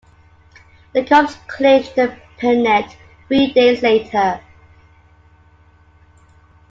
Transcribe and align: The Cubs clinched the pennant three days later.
The 0.95 1.05
Cubs 1.05 1.35
clinched 1.47 1.95
the 1.95 2.17
pennant 2.39 2.95
three 3.27 3.53
days 3.53 3.83
later. 3.83 4.41